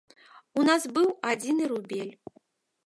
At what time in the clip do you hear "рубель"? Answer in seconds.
1.75-2.13